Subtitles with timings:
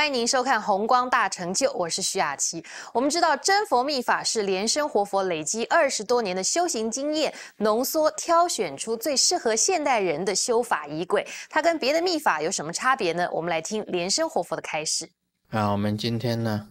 [0.00, 2.64] 欢迎您收看《红光大成就》，我是徐雅琪。
[2.94, 11.28] 我们知道真佛密法是莲生活佛累积二十多年的修行经验，浓缩挑选出最适合现代人的修法仪轨。
[11.50, 13.28] 它跟别的密法有什么差别呢？
[13.30, 15.06] 我们来听莲生活佛的开始。
[15.50, 16.68] 啊，我们今天呢，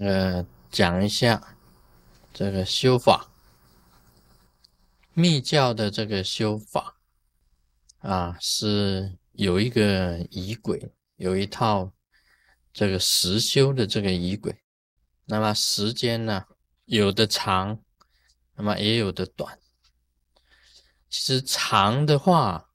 [0.00, 1.40] 呃，讲一下
[2.34, 3.28] 这个修法，
[5.14, 6.96] 密教的这个修法
[8.00, 10.90] 啊，是有一个仪轨。
[11.16, 11.92] 有一套
[12.72, 14.62] 这个实修的这个仪轨，
[15.24, 16.44] 那么时间呢，
[16.84, 17.82] 有的长，
[18.54, 19.58] 那么也有的短。
[21.08, 22.70] 其实长的话，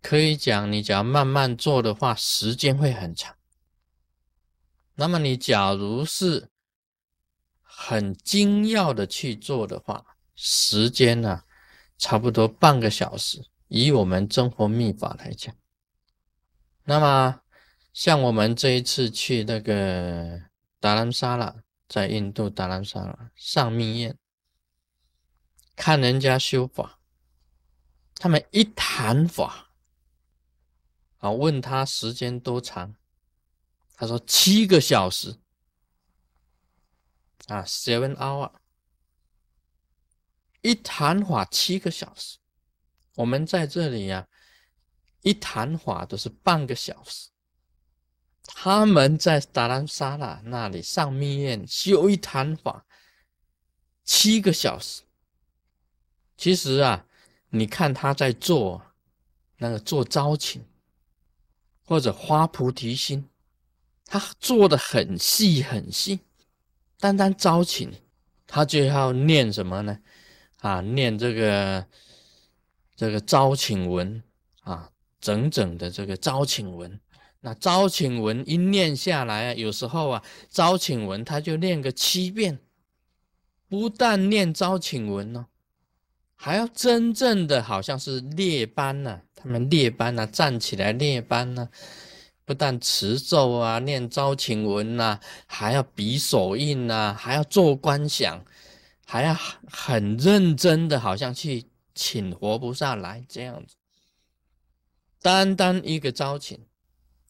[0.00, 3.36] 可以讲你只要慢慢做的话，时间会很长。
[4.94, 6.50] 那么你假如是
[7.60, 11.42] 很精要的去做的话，时间呢，
[11.98, 13.42] 差不多半个小时。
[13.68, 15.54] 以我们真活密法来讲。
[16.90, 17.40] 那么，
[17.92, 20.42] 像我们这一次去那个
[20.80, 24.18] 达兰萨拉，在印度达兰萨拉上密宴，
[25.76, 26.98] 看人家修法，
[28.16, 29.70] 他们一谈法，
[31.18, 32.96] 啊，问他时间多长，
[33.94, 35.38] 他说七个小时，
[37.46, 38.50] 啊，seven hour，
[40.62, 42.38] 一谈法七个小时，
[43.14, 44.26] 我们在这里呀。
[45.22, 47.28] 一谈话都是半个小时，
[48.42, 52.86] 他们在达兰萨拉那里上密院修一谈法
[54.04, 55.02] 七个小时。
[56.36, 57.06] 其实啊，
[57.50, 58.82] 你看他在做
[59.58, 60.64] 那个做招请
[61.84, 63.28] 或者花菩提心，
[64.06, 66.20] 他做的很细很细。
[66.98, 67.92] 单单招请，
[68.46, 70.00] 他就要念什么呢？
[70.60, 71.86] 啊，念这个
[72.96, 74.22] 这个招请文
[74.62, 74.90] 啊。
[75.20, 76.98] 整整的这个招请文，
[77.40, 82.58] 那招请文一念下来啊，有时候啊，招请文他就念个七遍，
[83.68, 85.46] 不但念招请文哦，
[86.34, 91.68] 还要真正的好像是列班呢，他们列班呢，站起来列班呢，
[92.44, 98.42] 不但持咒啊，念招请文呐，还要比手印呐，还要做观想，
[99.06, 99.36] 还要
[99.70, 103.76] 很认真的，好像去请活菩萨来这样子。
[105.22, 106.58] 单单一个招请，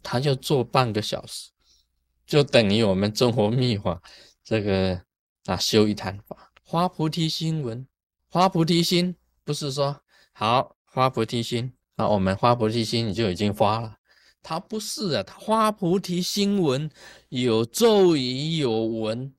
[0.00, 1.50] 他就做半个小时，
[2.24, 4.00] 就等于我们中国密法
[4.44, 5.02] 这个
[5.46, 6.52] 啊修一坛法。
[6.62, 7.84] 花菩提心文，
[8.28, 10.00] 花菩提心不是说
[10.32, 13.96] 好花菩提心啊，我们花菩提心你就已经发了，
[14.40, 16.88] 他不是啊，他花菩提心文
[17.28, 19.34] 有咒语有文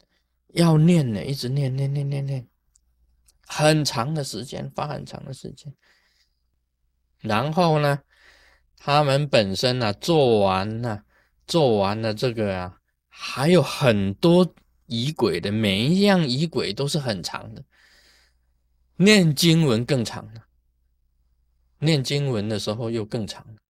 [0.50, 2.46] 要念呢，一直念念念念念，
[3.48, 5.74] 很长的时间，花很长的时间，
[7.20, 7.98] 然后呢？
[8.84, 11.04] 他们本身呢，做完了，
[11.46, 14.56] 做完了这个啊，还有很多
[14.88, 17.64] 仪轨的，每一样仪轨都是很长的。
[18.96, 20.48] 念经文更长了，
[21.78, 23.62] 念经文的时候又更长了。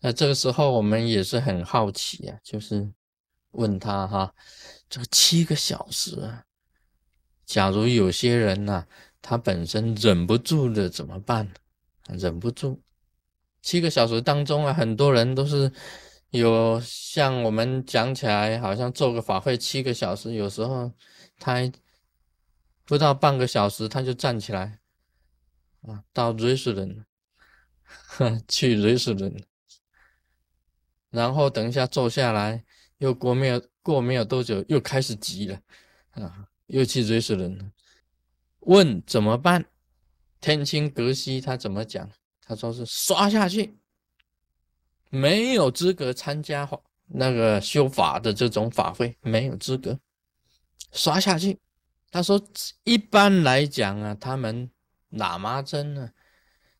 [0.00, 2.90] 那这个时候我们也是很好奇啊，就是
[3.52, 4.34] 问他哈，
[4.90, 6.42] 这个七个小时啊，
[7.46, 8.84] 假如有些人呢，
[9.22, 11.48] 他本身忍不住的怎么办？
[12.08, 12.82] 忍不住。
[13.64, 15.72] 七个小时当中啊，很多人都是
[16.28, 20.92] 有像我们讲起来，好像做个法会七个小时，有时候
[21.38, 21.72] 他
[22.84, 24.80] 不到半个小时他就站起来
[25.80, 27.06] 啊，到瑞士人
[28.46, 29.42] 去瑞士人，
[31.08, 32.66] 然后等一下坐下来，
[32.98, 35.58] 又过没有过没有多久，又开始急了
[36.10, 37.72] 啊，又去瑞士人，
[38.60, 39.64] 问怎么办？
[40.42, 42.10] 天清格西他怎么讲？
[42.44, 43.76] 他说是刷下去，
[45.10, 46.68] 没有资格参加
[47.06, 49.98] 那个修法的这种法会，没有资格
[50.92, 51.58] 刷下去。
[52.10, 52.40] 他说
[52.84, 54.70] 一般来讲啊，他们
[55.12, 56.10] 喇嘛真呢，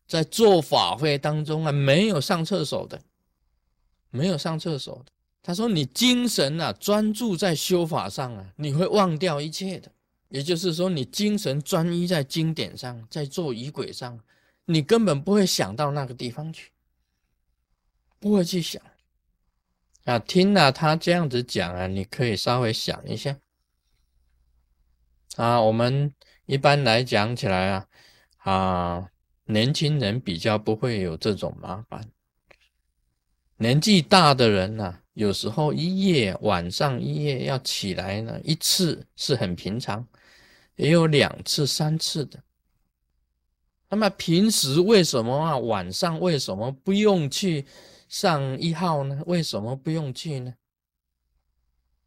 [0.07, 3.01] 在做法会当中啊，没有上厕所的，
[4.09, 5.11] 没有上厕所的。
[5.41, 9.91] 他说你精神啊专注在修法上啊，你会忘掉一切的。
[10.29, 14.19] 也就是说，你精神专一在经典上，在做仪轨上。
[14.65, 16.71] 你根本不会想到那个地方去，
[18.19, 18.81] 不会去想
[20.05, 20.17] 啊。
[20.17, 23.37] 听了他这样子讲啊，你可以稍微想一下
[25.35, 25.61] 啊。
[25.61, 26.13] 我们
[26.45, 27.87] 一般来讲起来啊，
[28.37, 29.09] 啊，
[29.45, 32.09] 年轻人比较不会有这种麻烦。
[33.57, 40.05] 年纪大的人呢，有时候一夜晚上一夜要起来呢，一次是很平常，
[40.75, 42.43] 也有两次、三次的。
[43.89, 45.57] 那么平时为什么啊？
[45.57, 47.65] 晚上为什么不用去
[48.09, 49.23] 上一号呢？
[49.25, 50.55] 为什么不用去呢？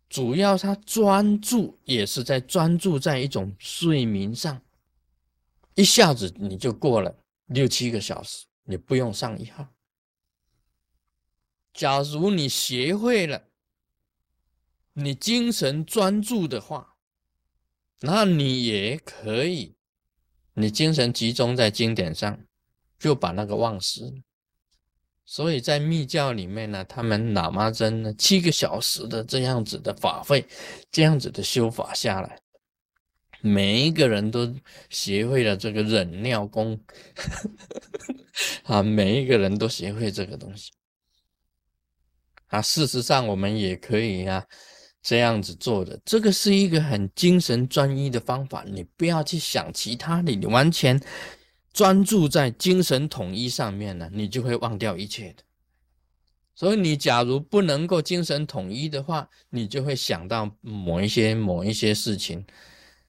[0.09, 4.61] 主要他专注也是在专注在一种睡眠上，
[5.75, 7.15] 一下子你就过了
[7.47, 9.69] 六七个小时，你不用上一号。
[11.75, 13.45] 假如你学会了，
[14.95, 16.97] 你精神专注的话，
[18.01, 19.77] 那你也可以，
[20.59, 22.39] 你精神集中在经典上，
[22.99, 24.03] 就把那个忘失。
[25.25, 30.43] 所以在密教里面呢，他们喇嘛真呢七个小时的这样子的法会，
[30.91, 32.41] 这样子的修法下来，
[33.43, 34.51] 每一个人都
[34.89, 36.81] 学会了这个忍尿功，
[38.63, 40.73] 啊，每一个人都学会这个东西，
[42.47, 44.43] 啊，事实上我们也可以啊
[45.09, 51.01] 这样子做的，这个是一个很精神专一的方法，你不要去想其他的，你完全。
[51.73, 55.43] 专注在精神统一上面呢，你就会忘掉一切的。
[56.55, 62.45] 所以你假如不能够精神统一的话，你就会想到某一些某一些事情，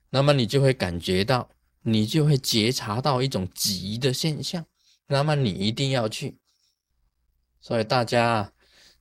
[0.10, 1.50] 那么你就会感觉到，
[1.82, 4.64] 你就会觉察到一种急的现象，
[5.08, 6.38] 那么你一定要去。
[7.60, 8.50] 所以大家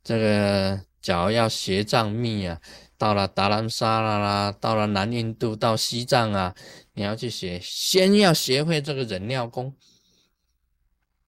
[0.03, 2.61] 这个假如要学藏密啊，
[2.99, 6.55] 到了达兰萨拉啦，到了南印度，到西藏啊。
[6.95, 9.77] 你要去学，先要学会这个忍尿功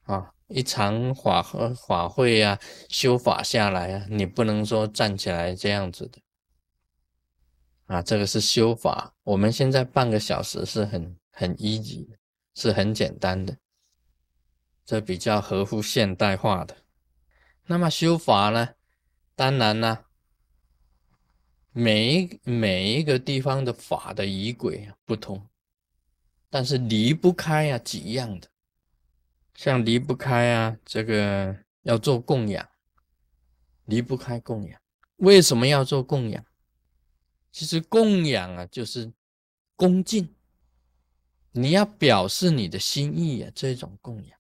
[0.02, 0.34] 啊！
[0.49, 2.58] 一场法和法会啊，
[2.88, 6.20] 修法下来啊，你不能说站起来这样子的
[7.87, 8.02] 啊。
[8.02, 12.08] 这个是修法，我们现在半个小时是很很 easy，
[12.56, 13.56] 是很简单的，
[14.84, 16.78] 这比较合乎现代化的。
[17.67, 18.70] 那么修法呢，
[19.37, 20.06] 当然呢。
[21.72, 25.46] 每一每一个地方的法的仪轨不同。
[26.52, 28.49] 但是离不开啊几样的，
[29.55, 32.69] 像离不开啊这个要做供养，
[33.84, 34.81] 离不开供养。
[35.19, 36.44] 为什么要做供养？
[37.52, 39.12] 其实供养啊就是
[39.76, 40.34] 恭敬，
[41.52, 44.38] 你要表示你的心意啊，这种供养，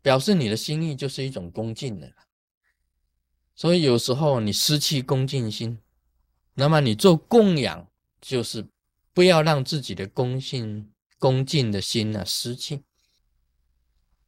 [0.00, 2.14] 表示你的心意就是一种恭敬的了。
[3.54, 5.78] 所以有时候你失去恭敬心，
[6.60, 7.88] 那么你做供养
[8.20, 8.68] 就是
[9.14, 10.92] 不要让自己的恭敬。
[11.18, 12.82] 恭敬的心呢，失去。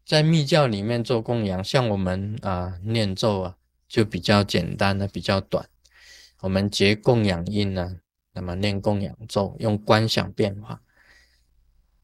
[0.05, 3.57] 在密教里面做供养，像我们啊念咒啊，
[3.89, 5.67] 就比较简单的，比较短。
[6.41, 7.99] 我们结供养印呢，
[8.35, 10.83] 那么念供养咒，用观想变化。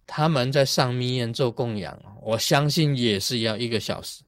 [0.06, 4.22] 他们在上密院做供养，我相信也是要一个小时，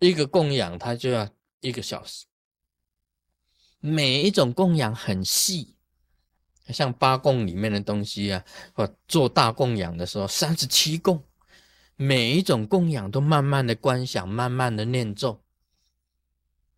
[0.00, 1.30] 一个供养他就要
[1.60, 2.26] 一个小时。
[3.82, 5.76] 每一种供养很细。
[6.68, 8.42] 像八供里面的东西啊，
[8.72, 11.22] 或做大供养的时候，三十七供，
[11.96, 15.42] 每一种供养都慢慢的观想，慢慢的念咒，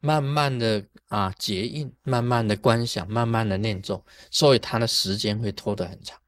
[0.00, 6.18] 慢慢的啊结印，慢慢的观想，慢慢的念咒，所以它的时间会拖得很长。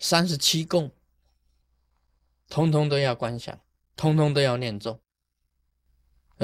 [0.00, 0.90] 三十七供，
[2.48, 3.58] 通通都要观想，
[3.96, 5.00] 通通都要念咒。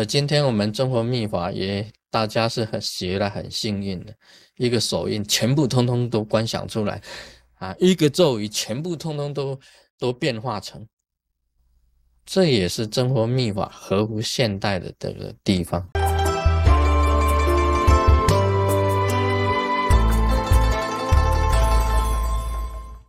[0.04, 1.90] 今天我们中国秘法也。
[2.12, 4.12] 大家是很学了很幸运的，
[4.56, 7.00] 一个手印全部通通都观想出来，
[7.54, 9.56] 啊，一个咒语全部通通都
[9.96, 10.84] 都变化成，
[12.26, 15.88] 这也是中国密法合乎现代的这个地方。